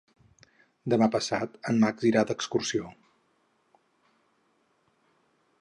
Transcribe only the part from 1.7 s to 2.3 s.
en Max irà